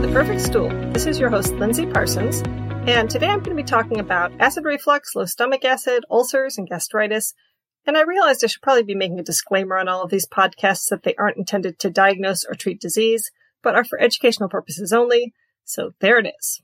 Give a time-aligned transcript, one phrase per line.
[0.00, 0.68] to The Perfect Stool.
[0.92, 2.42] This is your host, Lindsey Parsons,
[2.86, 6.68] and today I'm going to be talking about acid reflux, low stomach acid, ulcers, and
[6.68, 7.34] gastritis.
[7.84, 10.88] And I realized I should probably be making a disclaimer on all of these podcasts
[10.90, 15.32] that they aren't intended to diagnose or treat disease, but are for educational purposes only.
[15.64, 16.62] So there it is.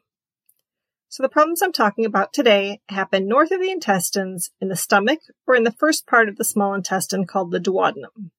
[1.08, 5.18] So the problems I'm talking about today happen north of the intestines, in the stomach,
[5.44, 8.30] or in the first part of the small intestine called the duodenum.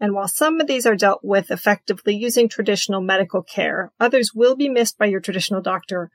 [0.00, 4.54] And while some of these are dealt with effectively using traditional medical care, others will
[4.54, 6.10] be missed by your traditional doctor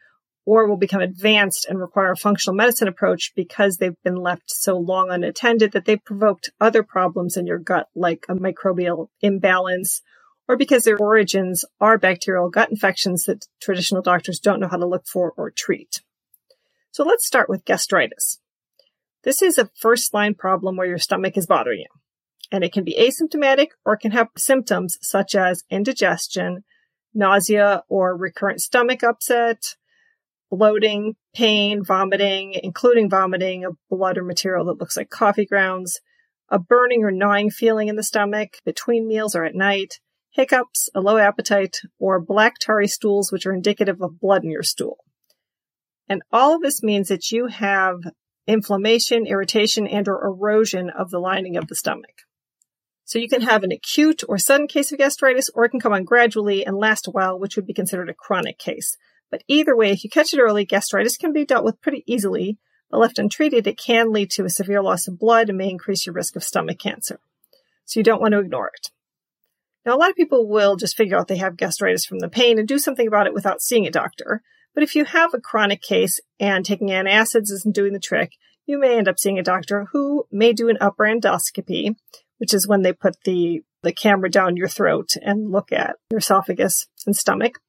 [0.46, 4.78] or will become advanced and require a functional medicine approach because they've been left so
[4.78, 10.02] long unattended that they've provoked other problems in your gut, like a microbial imbalance,
[10.48, 14.88] or because their origins are bacterial gut infections that traditional doctors don't know how to
[14.88, 16.02] look for or treat.
[16.92, 18.40] So let's start with gastritis.
[19.24, 22.03] This is a first line problem where your stomach is bothering you
[22.54, 26.64] and it can be asymptomatic or can have symptoms such as indigestion,
[27.12, 29.76] nausea or recurrent stomach upset,
[30.52, 36.00] bloating, pain, vomiting, including vomiting of blood or material that looks like coffee grounds,
[36.48, 41.02] a burning or gnawing feeling in the stomach between meals or at night, hiccups, a
[41.02, 44.98] low appetite, or black tarry stools, which are indicative of blood in your stool.
[46.08, 47.96] And all of this means that you have
[48.46, 52.14] inflammation, irritation, and or erosion of the lining of the stomach.
[53.06, 55.94] So you can have an acute or sudden case of gastritis, or it can come
[55.94, 58.96] on gradually and last a while, which would be considered a chronic case.
[59.30, 62.58] But either way, if you catch it early, gastritis can be dealt with pretty easily.
[62.90, 66.06] But left untreated, it can lead to a severe loss of blood and may increase
[66.06, 67.20] your risk of stomach cancer.
[67.86, 68.92] So you don't want to ignore it.
[69.86, 72.58] Now, a lot of people will just figure out they have gastritis from the pain
[72.58, 74.42] and do something about it without seeing a doctor.
[74.74, 78.32] But if you have a chronic case and taking antacids isn't doing the trick,
[78.66, 81.96] you may end up seeing a doctor who may do an upper endoscopy,
[82.38, 86.20] which is when they put the, the camera down your throat and look at your
[86.20, 87.60] esophagus and stomach.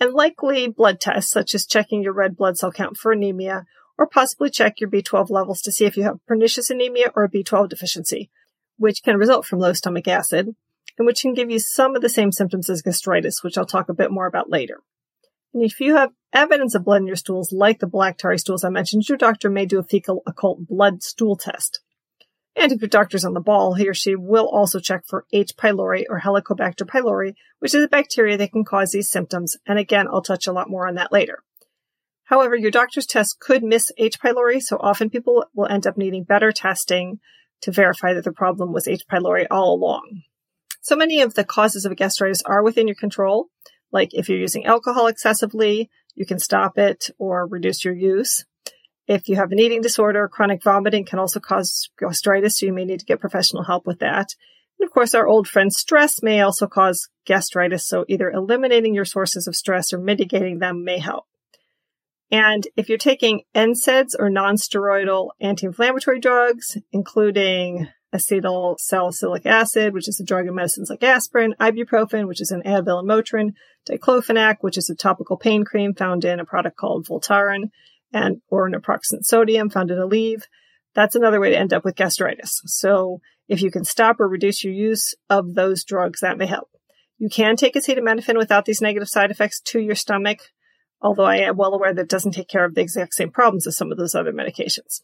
[0.00, 3.64] And likely blood tests, such as checking your red blood cell count for anemia,
[3.98, 7.30] or possibly check your B12 levels to see if you have pernicious anemia or a
[7.30, 8.30] B12 deficiency,
[8.76, 10.54] which can result from low stomach acid,
[10.96, 13.88] and which can give you some of the same symptoms as gastritis, which I'll talk
[13.88, 14.80] a bit more about later.
[15.52, 18.64] And if you have evidence of blood in your stools, like the black tarry stools
[18.64, 21.80] I mentioned, your doctor may do a fecal occult blood stool test.
[22.58, 25.52] And if your doctor's on the ball, he or she will also check for H.
[25.56, 29.56] pylori or Helicobacter pylori, which is a bacteria that can cause these symptoms.
[29.64, 31.44] And again, I'll touch a lot more on that later.
[32.24, 34.20] However, your doctor's test could miss H.
[34.20, 37.20] pylori, so often people will end up needing better testing
[37.62, 39.04] to verify that the problem was H.
[39.10, 40.22] pylori all along.
[40.80, 43.46] So many of the causes of gastritis are within your control.
[43.92, 48.44] Like if you're using alcohol excessively, you can stop it or reduce your use.
[49.08, 52.84] If you have an eating disorder, chronic vomiting can also cause gastritis, so you may
[52.84, 54.34] need to get professional help with that.
[54.78, 59.06] And of course, our old friend stress may also cause gastritis, so either eliminating your
[59.06, 61.24] sources of stress or mitigating them may help.
[62.30, 70.20] And if you're taking NSAIDs or nonsteroidal anti-inflammatory drugs, including acetyl salicylic acid, which is
[70.20, 73.54] a drug in medicines like aspirin, ibuprofen, which is an Advil and Motrin,
[73.88, 77.70] diclofenac, which is a topical pain cream found in a product called Voltaren,
[78.12, 80.42] and or naproxen sodium found in Aleve.
[80.94, 82.60] That's another way to end up with gastritis.
[82.66, 86.70] So if you can stop or reduce your use of those drugs, that may help.
[87.18, 90.38] You can take acetaminophen without these negative side effects to your stomach,
[91.00, 93.66] although I am well aware that it doesn't take care of the exact same problems
[93.66, 95.02] as some of those other medications.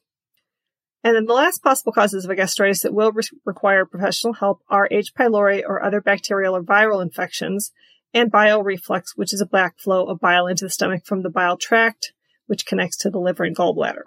[1.02, 4.60] And then the last possible causes of a gastritis that will re- require professional help
[4.70, 5.12] are H.
[5.18, 7.72] pylori or other bacterial or viral infections,
[8.14, 11.56] and bile reflux, which is a backflow of bile into the stomach from the bile
[11.56, 12.12] tract
[12.54, 14.04] which connects to the liver and gallbladder.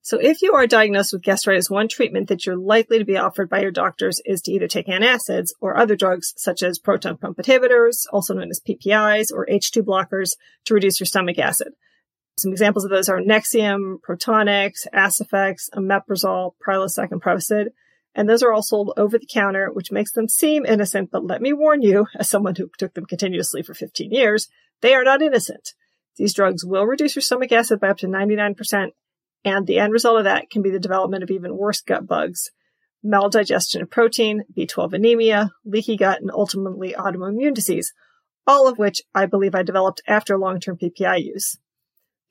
[0.00, 3.50] So if you are diagnosed with gastritis, one treatment that you're likely to be offered
[3.50, 7.36] by your doctors is to either take antacids or other drugs such as proton pump
[7.38, 10.36] inhibitors, also known as PPIs or H2 blockers
[10.66, 11.72] to reduce your stomach acid.
[12.38, 17.70] Some examples of those are Nexium, Protonix, Aciphex, Omeprazole, Prilosec, and Prevacid.
[18.14, 21.10] And those are all sold over the counter, which makes them seem innocent.
[21.10, 24.46] But let me warn you, as someone who took them continuously for 15 years,
[24.80, 25.74] they are not innocent.
[26.16, 28.90] These drugs will reduce your stomach acid by up to 99%,
[29.44, 32.50] and the end result of that can be the development of even worse gut bugs,
[33.04, 37.92] maldigestion of protein, B12 anemia, leaky gut, and ultimately autoimmune disease,
[38.46, 41.58] all of which I believe I developed after long-term PPI use.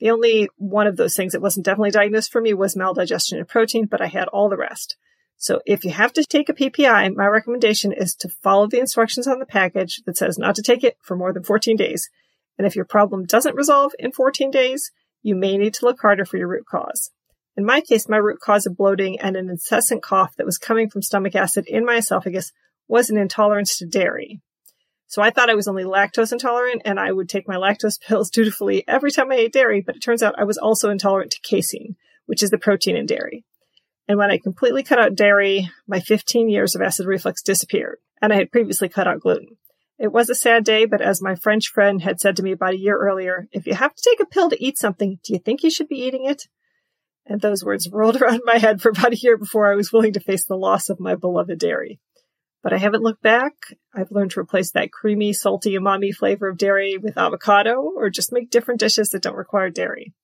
[0.00, 3.48] The only one of those things that wasn't definitely diagnosed for me was maldigestion of
[3.48, 4.96] protein, but I had all the rest.
[5.36, 9.26] So if you have to take a PPI, my recommendation is to follow the instructions
[9.26, 12.08] on the package that says not to take it for more than 14 days
[12.58, 14.90] and if your problem doesn't resolve in 14 days,
[15.22, 17.10] you may need to look harder for your root cause.
[17.56, 20.90] In my case, my root cause of bloating and an incessant cough that was coming
[20.90, 22.52] from stomach acid in my esophagus
[22.88, 24.40] was an intolerance to dairy.
[25.06, 28.30] So I thought I was only lactose intolerant and I would take my lactose pills
[28.30, 31.40] dutifully every time I ate dairy, but it turns out I was also intolerant to
[31.40, 31.96] casein,
[32.26, 33.44] which is the protein in dairy.
[34.08, 38.32] And when I completely cut out dairy, my 15 years of acid reflux disappeared, and
[38.32, 39.56] I had previously cut out gluten.
[39.98, 42.74] It was a sad day, but as my French friend had said to me about
[42.74, 45.38] a year earlier, if you have to take a pill to eat something, do you
[45.38, 46.48] think you should be eating it?
[47.26, 50.12] And those words rolled around my head for about a year before I was willing
[50.14, 52.00] to face the loss of my beloved dairy.
[52.62, 53.52] But I haven't looked back.
[53.94, 58.32] I've learned to replace that creamy, salty, umami flavor of dairy with avocado or just
[58.32, 60.14] make different dishes that don't require dairy.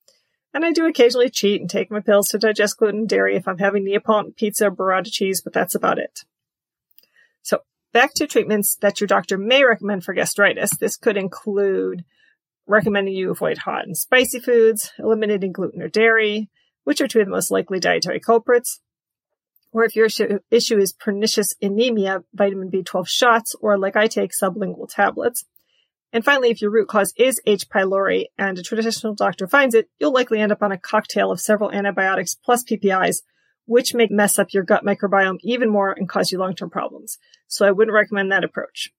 [0.53, 3.47] And I do occasionally cheat and take my pills to digest gluten and dairy if
[3.47, 6.25] I'm having Neapolitan pizza or burrata cheese, but that's about it.
[7.93, 10.77] Back to treatments that your doctor may recommend for gastritis.
[10.79, 12.05] This could include
[12.67, 16.49] recommending you avoid hot and spicy foods, eliminating gluten or dairy,
[16.85, 18.81] which are two of the most likely dietary culprits.
[19.73, 24.89] Or if your issue is pernicious anemia, vitamin B12 shots, or like I take sublingual
[24.89, 25.45] tablets.
[26.13, 27.69] And finally, if your root cause is H.
[27.69, 31.41] pylori and a traditional doctor finds it, you'll likely end up on a cocktail of
[31.41, 33.23] several antibiotics plus PPIs,
[33.67, 37.19] which may mess up your gut microbiome even more and cause you long-term problems.
[37.47, 38.91] So I wouldn't recommend that approach.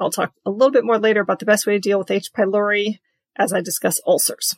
[0.00, 2.32] I'll talk a little bit more later about the best way to deal with H.
[2.36, 2.98] pylori
[3.36, 4.54] as I discuss ulcers.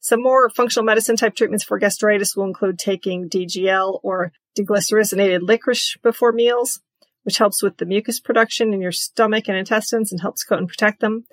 [0.00, 5.96] Some more functional medicine type treatments for gastritis will include taking DGL or deglycerinated licorice
[6.02, 6.80] before meals,
[7.22, 10.68] which helps with the mucus production in your stomach and intestines and helps coat and
[10.68, 11.24] protect them.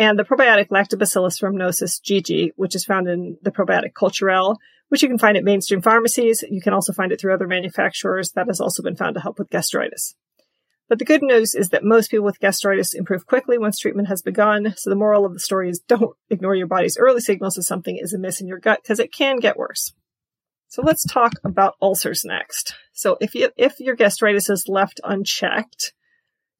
[0.00, 4.56] And the probiotic Lactobacillus rhamnosus GG, which is found in the probiotic Culturelle,
[4.88, 6.44] which you can find at mainstream pharmacies.
[6.48, 9.38] You can also find it through other manufacturers that has also been found to help
[9.38, 10.14] with gastritis.
[10.88, 14.22] But the good news is that most people with gastritis improve quickly once treatment has
[14.22, 14.74] begun.
[14.76, 17.98] So the moral of the story is don't ignore your body's early signals if something
[18.00, 19.92] is amiss in your gut because it can get worse.
[20.68, 22.74] So let's talk about ulcers next.
[22.92, 25.92] So if you, if your gastritis is left unchecked,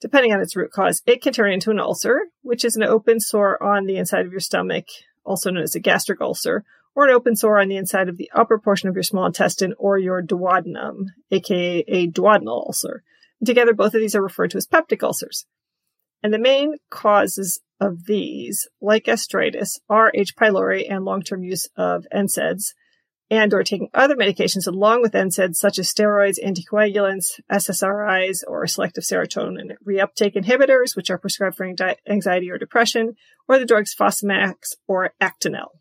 [0.01, 3.21] depending on its root cause, it can turn into an ulcer, which is an open
[3.21, 4.87] sore on the inside of your stomach,
[5.25, 6.65] also known as a gastric ulcer,
[6.95, 9.75] or an open sore on the inside of the upper portion of your small intestine
[9.79, 13.03] or your duodenum, aka a duodenal ulcer.
[13.41, 15.47] And together, both of these are referred to as peptic ulcers.
[16.23, 20.35] And the main causes of these, like gastritis, are H.
[20.35, 22.73] pylori and long-term use of NSAIDs,
[23.31, 29.05] and or taking other medications along with NSAIDs such as steroids, anticoagulants, SSRIs, or selective
[29.05, 31.71] serotonin reuptake inhibitors, which are prescribed for
[32.09, 33.15] anxiety or depression,
[33.47, 35.78] or the drugs Fosamax or Actonel.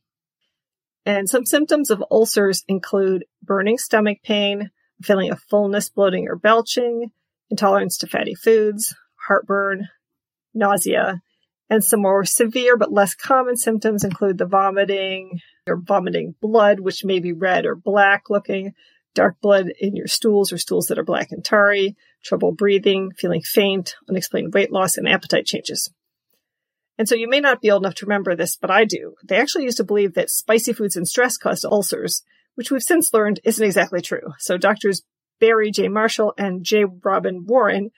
[1.08, 4.72] And some symptoms of ulcers include burning stomach pain,
[5.02, 7.12] feeling of fullness, bloating, or belching,
[7.50, 8.94] intolerance to fatty foods,
[9.26, 9.88] heartburn,
[10.54, 11.22] nausea,
[11.70, 17.06] and some more severe but less common symptoms include the vomiting, or vomiting blood, which
[17.06, 18.74] may be red or black looking,
[19.16, 23.42] dark blood in your stools or stools that are black and tarry, trouble breathing, feeling
[23.42, 25.90] faint, unexplained weight loss, and appetite changes.
[26.98, 29.16] And so you may not be old enough to remember this, but I do.
[29.24, 32.24] They actually used to believe that spicy foods and stress caused ulcers,
[32.56, 34.34] which we've since learned isn't exactly true.
[34.40, 35.04] So doctors
[35.40, 35.88] Barry J.
[35.88, 36.86] Marshall and J.
[37.04, 37.92] Robin Warren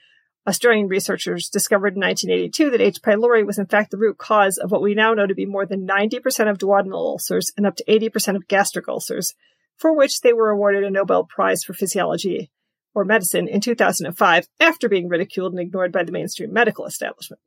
[0.46, 3.02] Australian researchers discovered in 1982 that H.
[3.02, 5.66] pylori was in fact the root cause of what we now know to be more
[5.66, 9.34] than 90% of duodenal ulcers and up to 80% of gastric ulcers,
[9.76, 12.50] for which they were awarded a Nobel Prize for Physiology
[12.94, 17.40] or Medicine in 2005 after being ridiculed and ignored by the mainstream medical establishment.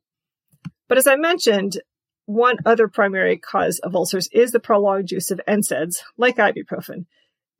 [0.88, 1.80] But as I mentioned,
[2.26, 7.06] one other primary cause of ulcers is the prolonged use of NSAIDs, like ibuprofen,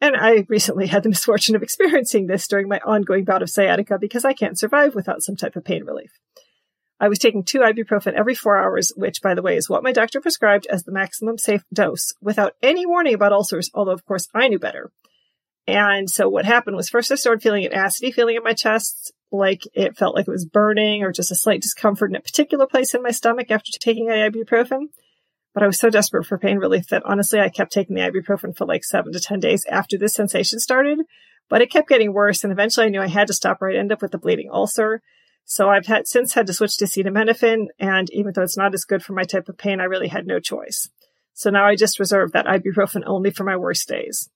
[0.00, 3.98] and I recently had the misfortune of experiencing this during my ongoing bout of sciatica
[3.98, 6.18] because I can't survive without some type of pain relief.
[7.00, 9.92] I was taking two ibuprofen every four hours, which, by the way, is what my
[9.92, 14.28] doctor prescribed as the maximum safe dose without any warning about ulcers, although, of course,
[14.34, 14.92] I knew better.
[15.66, 19.12] And so what happened was first I started feeling an acidity feeling in my chest,
[19.32, 22.66] like it felt like it was burning or just a slight discomfort in a particular
[22.66, 24.88] place in my stomach after taking ibuprofen.
[25.52, 28.56] But I was so desperate for pain relief that honestly, I kept taking the ibuprofen
[28.56, 30.98] for like seven to 10 days after this sensation started.
[31.48, 32.42] But it kept getting worse.
[32.42, 34.50] And eventually I knew I had to stop or I'd end up with a bleeding
[34.52, 35.00] ulcer.
[35.44, 37.66] So I've had since had to switch to acetaminophen.
[37.78, 40.26] And even though it's not as good for my type of pain, I really had
[40.26, 40.88] no choice.
[41.34, 44.30] So now I just reserve that ibuprofen only for my worst days.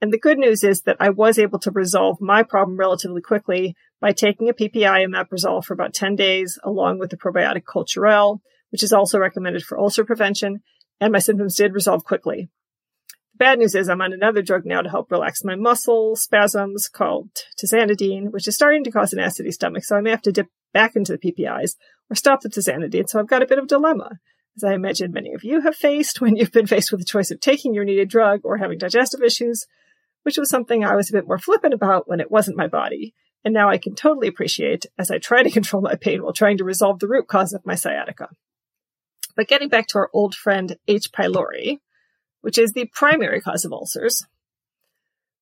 [0.00, 3.74] And the good news is that I was able to resolve my problem relatively quickly
[4.00, 8.38] by taking a PPI and omeprazole for about 10 days, along with the probiotic Culturelle,
[8.70, 10.60] which is also recommended for ulcer prevention,
[11.00, 12.48] and my symptoms did resolve quickly.
[13.32, 16.88] The bad news is I'm on another drug now to help relax my muscle spasms
[16.88, 20.32] called tizanidine, which is starting to cause an acidy stomach, so I may have to
[20.32, 21.72] dip back into the PPIs
[22.08, 23.08] or stop the tizanidine.
[23.08, 24.18] So I've got a bit of dilemma,
[24.56, 27.30] as I imagine many of you have faced when you've been faced with the choice
[27.30, 29.66] of taking your needed drug or having digestive issues,
[30.28, 33.14] which was something I was a bit more flippant about when it wasn't my body.
[33.46, 36.58] And now I can totally appreciate as I try to control my pain while trying
[36.58, 38.28] to resolve the root cause of my sciatica.
[39.34, 41.12] But getting back to our old friend H.
[41.12, 41.78] pylori,
[42.42, 44.26] which is the primary cause of ulcers,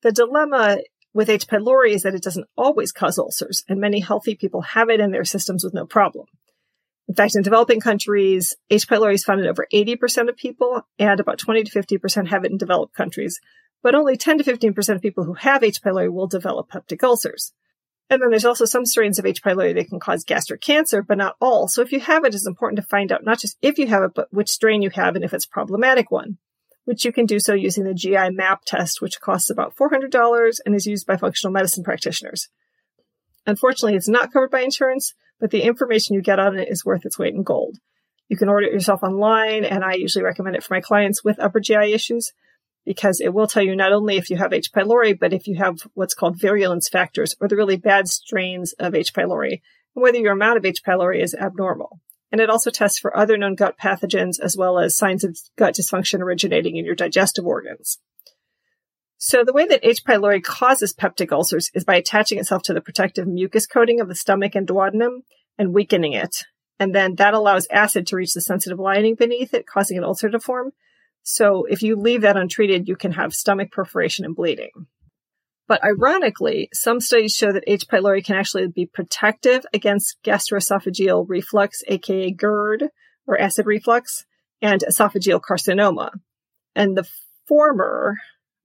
[0.02, 0.78] the dilemma
[1.12, 1.48] with H.
[1.48, 5.10] pylori is that it doesn't always cause ulcers, and many healthy people have it in
[5.10, 6.26] their systems with no problem.
[7.08, 8.86] In fact, in developing countries, H.
[8.86, 12.52] pylori is found in over 80% of people, and about 20 to 50% have it
[12.52, 13.40] in developed countries.
[13.86, 15.80] But only 10 to 15% of people who have H.
[15.80, 17.52] pylori will develop peptic ulcers.
[18.10, 19.44] And then there's also some strains of H.
[19.44, 21.68] pylori that can cause gastric cancer, but not all.
[21.68, 24.02] So if you have it, it's important to find out not just if you have
[24.02, 26.38] it, but which strain you have and if it's problematic one,
[26.84, 30.74] which you can do so using the GI MAP test, which costs about $400 and
[30.74, 32.48] is used by functional medicine practitioners.
[33.46, 37.06] Unfortunately, it's not covered by insurance, but the information you get on it is worth
[37.06, 37.76] its weight in gold.
[38.26, 41.38] You can order it yourself online, and I usually recommend it for my clients with
[41.38, 42.32] upper GI issues
[42.86, 44.72] because it will tell you not only if you have H.
[44.72, 48.94] pylori, but if you have what's called virulence factors or the really bad strains of
[48.94, 49.12] H.
[49.12, 49.60] pylori,
[49.94, 50.82] and whether your amount of H.
[50.86, 52.00] pylori is abnormal.
[52.32, 55.74] And it also tests for other known gut pathogens as well as signs of gut
[55.74, 57.98] dysfunction originating in your digestive organs.
[59.18, 60.04] So the way that H.
[60.04, 64.14] pylori causes peptic ulcers is by attaching itself to the protective mucus coating of the
[64.14, 65.22] stomach and duodenum
[65.58, 66.44] and weakening it.
[66.78, 70.28] And then that allows acid to reach the sensitive lining beneath it, causing an ulcer
[70.28, 70.72] to form.
[71.28, 74.70] So if you leave that untreated, you can have stomach perforation and bleeding.
[75.66, 77.88] But ironically, some studies show that H.
[77.88, 82.90] pylori can actually be protective against gastroesophageal reflux, aka GERD
[83.26, 84.24] or acid reflux,
[84.62, 86.10] and esophageal carcinoma.
[86.76, 87.08] And the
[87.48, 88.18] former,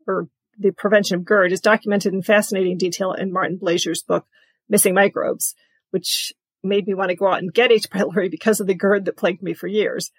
[0.06, 4.28] or the prevention of GERD, is documented in fascinating detail in Martin Blaser's book,
[4.70, 5.56] Missing Microbes,
[5.90, 6.32] which
[6.64, 7.90] made me want to go out and get H.
[7.90, 10.12] pylori because of the GERD that plagued me for years.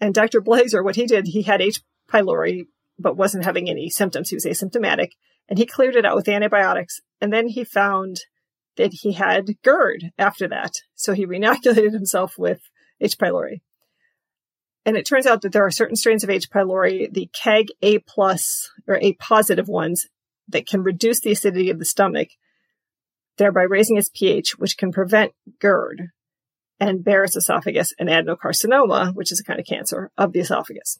[0.00, 0.40] And Dr.
[0.40, 1.82] Blaser, what he did, he had H.
[2.10, 2.64] pylori,
[2.98, 4.30] but wasn't having any symptoms.
[4.30, 5.10] He was asymptomatic
[5.48, 7.00] and he cleared it out with antibiotics.
[7.20, 8.20] And then he found
[8.76, 10.72] that he had GERD after that.
[10.94, 12.60] So he reinoculated himself with
[13.00, 13.18] H.
[13.18, 13.60] pylori.
[14.86, 16.50] And it turns out that there are certain strains of H.
[16.50, 20.06] pylori, the KEGG A plus or A positive ones
[20.48, 22.28] that can reduce the acidity of the stomach,
[23.36, 26.08] thereby raising its pH, which can prevent GERD
[26.78, 30.98] and Barrett's esophagus and adenocarcinoma, which is a kind of cancer of the esophagus.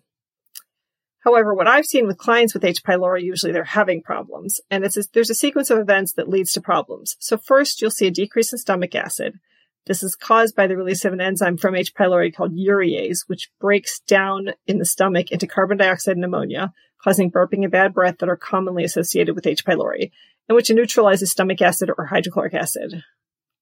[1.20, 2.82] However, what I've seen with clients with H.
[2.82, 6.60] pylori, usually they're having problems, and a, there's a sequence of events that leads to
[6.60, 7.16] problems.
[7.20, 9.38] So first, you'll see a decrease in stomach acid.
[9.86, 11.94] This is caused by the release of an enzyme from H.
[11.94, 16.72] pylori called urease, which breaks down in the stomach into carbon dioxide and ammonia,
[17.02, 19.64] causing burping and bad breath that are commonly associated with H.
[19.64, 20.10] pylori,
[20.48, 23.02] and which neutralizes stomach acid or hydrochloric acid,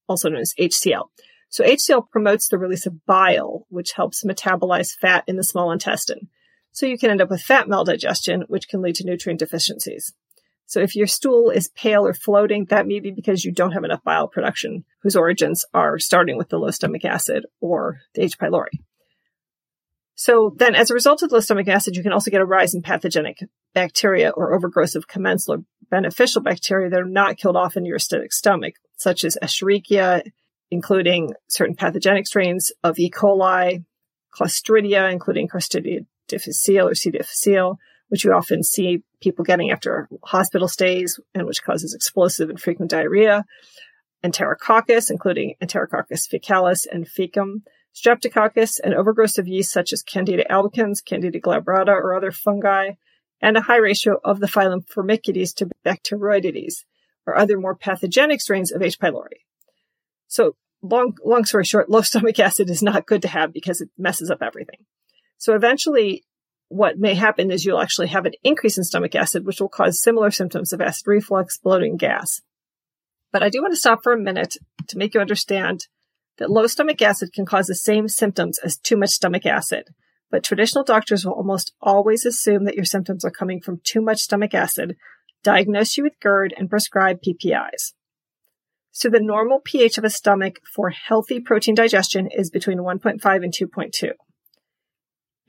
[0.08, 1.08] also known as HCl.
[1.48, 6.28] So HCl promotes the release of bile, which helps metabolize fat in the small intestine.
[6.72, 10.12] So you can end up with fat maldigestion, which can lead to nutrient deficiencies.
[10.66, 13.84] So if your stool is pale or floating, that may be because you don't have
[13.84, 18.38] enough bile production, whose origins are starting with the low stomach acid or the H.
[18.38, 18.80] pylori.
[20.14, 22.74] So then as a result of low stomach acid, you can also get a rise
[22.74, 23.38] in pathogenic
[23.72, 27.98] bacteria or overgrowth of commensal or beneficial bacteria that are not killed off in your
[27.98, 30.22] acidic stomach, such as Escherichia,
[30.70, 33.10] including certain pathogenic strains of E.
[33.10, 33.84] coli,
[34.38, 37.10] Clostridia, including Clostridia difficile or C.
[37.10, 42.60] difficile, which you often see people getting after hospital stays and which causes explosive and
[42.60, 43.44] frequent diarrhea,
[44.24, 47.62] Enterococcus, including Enterococcus faecalis and faecium,
[47.94, 52.90] Streptococcus, and overgrowth of yeast such as Candida albicans, Candida glabrata, or other fungi,
[53.40, 56.84] and a high ratio of the phylum Firmicutes to Bacteroidetes,
[57.26, 58.98] or other more pathogenic strains of H.
[58.98, 59.44] pylori.
[60.26, 63.90] So long, long story short, low stomach acid is not good to have because it
[63.96, 64.84] messes up everything.
[65.38, 66.24] So eventually
[66.68, 70.02] what may happen is you'll actually have an increase in stomach acid, which will cause
[70.02, 72.42] similar symptoms of acid reflux, bloating, gas.
[73.32, 74.56] But I do want to stop for a minute
[74.88, 75.86] to make you understand
[76.38, 79.84] that low stomach acid can cause the same symptoms as too much stomach acid.
[80.30, 84.20] But traditional doctors will almost always assume that your symptoms are coming from too much
[84.20, 84.96] stomach acid,
[85.42, 87.92] diagnose you with GERD, and prescribe PPIs.
[88.90, 93.52] So the normal pH of a stomach for healthy protein digestion is between 1.5 and
[93.52, 94.10] 2.2.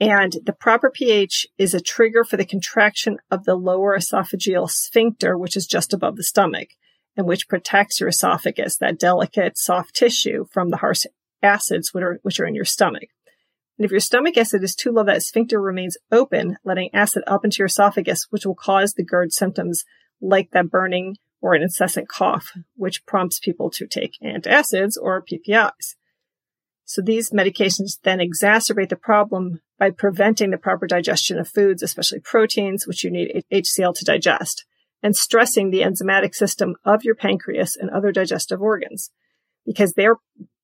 [0.00, 5.36] And the proper pH is a trigger for the contraction of the lower esophageal sphincter,
[5.36, 6.70] which is just above the stomach,
[7.16, 11.04] and which protects your esophagus, that delicate soft tissue from the harsh
[11.42, 13.10] acids which are, which are in your stomach.
[13.78, 17.44] And if your stomach acid is too low, that sphincter remains open, letting acid up
[17.44, 19.84] into your esophagus, which will cause the GERD symptoms
[20.20, 25.94] like that burning or an incessant cough, which prompts people to take antacids or PPIs.
[26.90, 32.18] So these medications then exacerbate the problem by preventing the proper digestion of foods, especially
[32.18, 34.64] proteins, which you need HCl to digest.
[35.00, 39.10] and stressing the enzymatic system of your pancreas and other digestive organs
[39.64, 40.16] because they're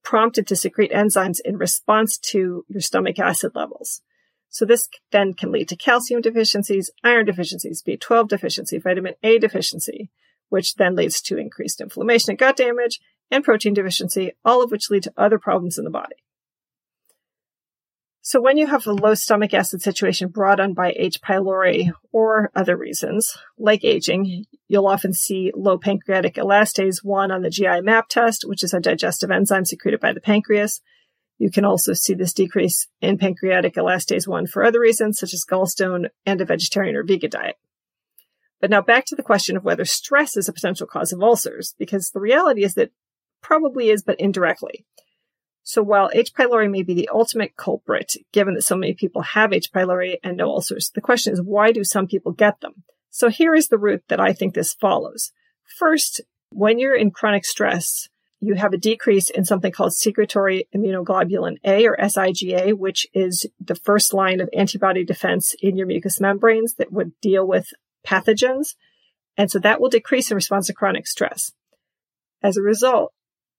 [0.02, 4.02] prompted to secrete enzymes in response to your stomach acid levels.
[4.50, 10.10] So this then can lead to calcium deficiencies, iron deficiencies, B12 deficiency, vitamin A deficiency,
[10.48, 14.90] which then leads to increased inflammation and gut damage and protein deficiency, all of which
[14.90, 16.16] lead to other problems in the body.
[18.28, 21.20] So when you have a low stomach acid situation brought on by H.
[21.20, 27.50] pylori or other reasons, like aging, you'll often see low pancreatic elastase 1 on the
[27.50, 30.80] GI map test, which is a digestive enzyme secreted by the pancreas.
[31.38, 35.44] You can also see this decrease in pancreatic elastase 1 for other reasons, such as
[35.48, 37.56] gallstone and a vegetarian or vegan diet.
[38.60, 41.76] But now back to the question of whether stress is a potential cause of ulcers,
[41.78, 42.90] because the reality is that
[43.42, 44.84] probably is, but indirectly.
[45.62, 46.32] So while H.
[46.32, 49.72] pylori may be the ultimate culprit, given that so many people have H.
[49.72, 52.84] pylori and no ulcers, the question is why do some people get them?
[53.10, 55.32] So here is the route that I think this follows.
[55.78, 58.08] First, when you're in chronic stress,
[58.40, 63.74] you have a decrease in something called secretory immunoglobulin A or SIGA, which is the
[63.74, 67.72] first line of antibody defense in your mucous membranes that would deal with
[68.06, 68.76] pathogens.
[69.36, 71.52] And so that will decrease in response to chronic stress.
[72.42, 73.12] As a result,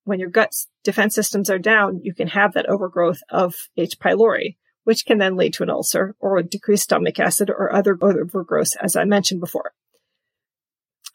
[0.08, 0.54] when your gut
[0.86, 4.00] defense systems are down, you can have that overgrowth of H.
[4.00, 8.72] pylori, which can then lead to an ulcer or decreased stomach acid or other overgrowth,
[8.82, 9.74] as I mentioned before.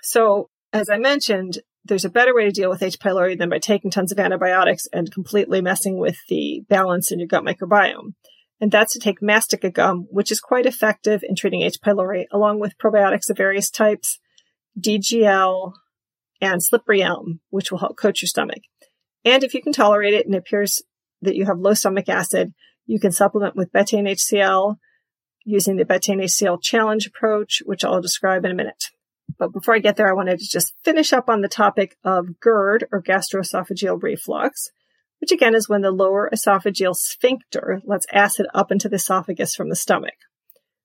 [0.02, 2.98] So, as I mentioned, there's a better way to deal with H.
[2.98, 7.28] pylori than by taking tons of antibiotics and completely messing with the balance in your
[7.28, 8.12] gut microbiome.
[8.60, 11.78] And that's to take mastica gum, which is quite effective in treating H.
[11.82, 14.20] pylori, along with probiotics of various types,
[14.78, 15.72] DGL,
[16.42, 18.62] and slippery elm, which will help coat your stomach.
[19.24, 20.82] And if you can tolerate it and it appears
[21.20, 22.52] that you have low stomach acid,
[22.86, 24.76] you can supplement with betaine HCl
[25.44, 28.86] using the betaine HCl challenge approach, which I'll describe in a minute.
[29.38, 32.40] But before I get there, I wanted to just finish up on the topic of
[32.40, 34.70] GERD or gastroesophageal reflux,
[35.20, 39.68] which again is when the lower esophageal sphincter lets acid up into the esophagus from
[39.68, 40.14] the stomach.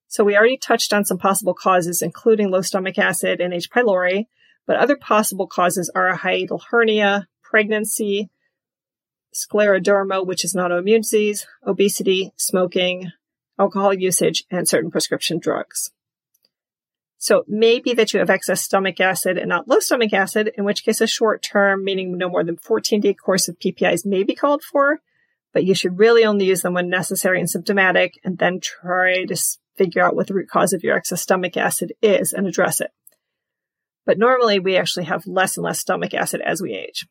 [0.07, 3.69] So we already touched on some possible causes, including low stomach acid and H.
[3.69, 4.25] pylori,
[4.65, 8.29] but other possible causes are a hiatal hernia, pregnancy,
[9.33, 13.11] scleroderma, which is an autoimmune disease, obesity, smoking,
[13.59, 15.91] alcohol usage, and certain prescription drugs.
[17.17, 20.51] So it may be that you have excess stomach acid and not low stomach acid,
[20.55, 24.05] in which case a short term, meaning no more than 14 day course of PPIs
[24.05, 24.99] may be called for,
[25.53, 29.35] but you should really only use them when necessary and symptomatic and then try to
[29.75, 32.91] figure out what the root cause of your excess stomach acid is and address it.
[34.05, 37.07] But normally we actually have less and less stomach acid as we age.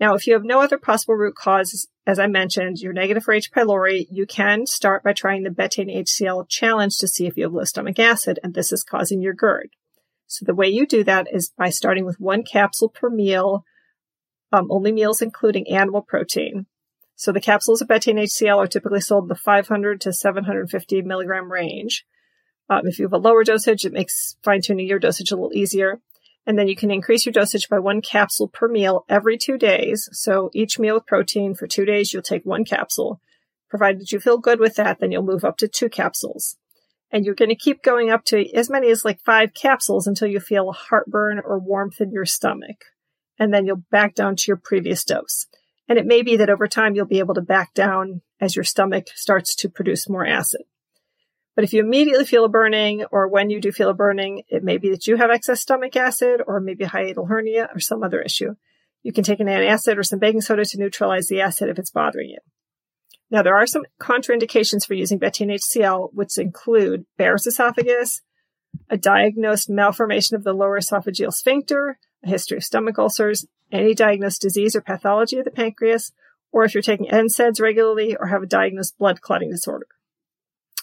[0.00, 3.34] Now, if you have no other possible root cause, as I mentioned, you're negative for
[3.34, 3.52] H.
[3.52, 7.52] pylori, you can start by trying the betaine HCl challenge to see if you have
[7.52, 9.68] low stomach acid and this is causing your GERD.
[10.26, 13.64] So the way you do that is by starting with one capsule per meal,
[14.52, 16.66] um, only meals including animal protein.
[17.14, 21.52] So the capsules of betaine HCl are typically sold in the 500 to 750 milligram
[21.52, 22.06] range.
[22.70, 25.52] Um, if you have a lower dosage, it makes fine tuning your dosage a little
[25.52, 26.00] easier.
[26.46, 30.08] And then you can increase your dosage by one capsule per meal every two days.
[30.12, 33.20] So each meal with protein for two days, you'll take one capsule.
[33.68, 36.56] Provided you feel good with that, then you'll move up to two capsules.
[37.12, 40.28] And you're going to keep going up to as many as like five capsules until
[40.28, 42.84] you feel heartburn or warmth in your stomach.
[43.38, 45.46] And then you'll back down to your previous dose.
[45.88, 48.64] And it may be that over time you'll be able to back down as your
[48.64, 50.62] stomach starts to produce more acid.
[51.60, 54.64] But if you immediately feel a burning, or when you do feel a burning, it
[54.64, 58.22] may be that you have excess stomach acid, or maybe hiatal hernia, or some other
[58.22, 58.54] issue.
[59.02, 61.90] You can take an antacid or some baking soda to neutralize the acid if it's
[61.90, 62.38] bothering you.
[63.30, 68.22] Now, there are some contraindications for using betaine HCl, which include Barrett's esophagus,
[68.88, 74.40] a diagnosed malformation of the lower esophageal sphincter, a history of stomach ulcers, any diagnosed
[74.40, 76.10] disease or pathology of the pancreas,
[76.52, 79.86] or if you're taking NSAIDs regularly or have a diagnosed blood clotting disorder.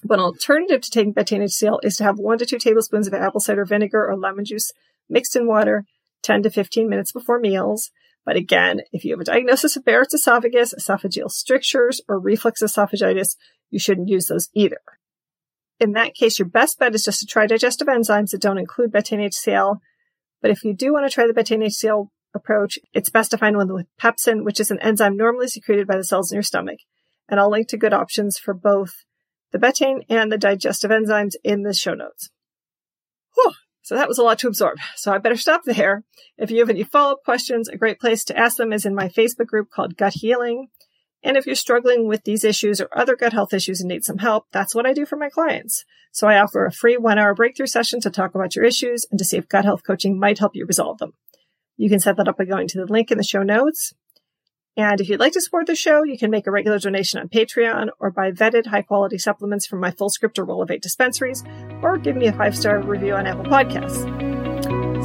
[0.04, 3.40] An alternative to taking betaine HCl is to have one to two tablespoons of apple
[3.40, 4.72] cider vinegar or lemon juice
[5.10, 5.86] mixed in water
[6.24, 7.92] 10 to 15 minutes before meals.
[8.26, 13.38] But again, if you have a diagnosis of Barrett's esophagus, esophageal strictures, or reflux esophagitis,
[13.70, 14.82] you shouldn't use those either.
[15.80, 18.92] In that case, your best bet is just to try digestive enzymes that don't include
[18.92, 19.80] betaine HCl.
[20.42, 23.56] But if you do want to try the betaine HCl approach, it's best to find
[23.56, 26.80] one with pepsin, which is an enzyme normally secreted by the cells in your stomach.
[27.30, 29.06] And I'll link to good options for both
[29.52, 32.30] the betaine and the digestive enzymes in the show notes.
[33.36, 33.54] Whew.
[33.82, 34.80] So that was a lot to absorb.
[34.96, 36.04] So I better stop there.
[36.38, 38.94] If you have any follow up questions, a great place to ask them is in
[38.94, 40.68] my Facebook group called Gut Healing.
[41.24, 44.18] And if you're struggling with these issues or other gut health issues and need some
[44.18, 45.86] help, that's what I do for my clients.
[46.12, 49.18] So I offer a free one hour breakthrough session to talk about your issues and
[49.20, 51.14] to see if gut health coaching might help you resolve them.
[51.78, 53.94] You can set that up by going to the link in the show notes.
[54.78, 57.30] And if you'd like to support the show, you can make a regular donation on
[57.30, 61.44] Patreon or buy vetted high quality supplements from my Fullscript or Wellevate dispensaries
[61.82, 64.04] or give me a five star review on Apple Podcasts.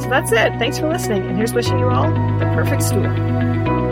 [0.01, 0.57] So that's it.
[0.59, 1.23] Thanks for listening.
[1.23, 2.09] And here's wishing you all
[2.39, 3.82] the perfect stool.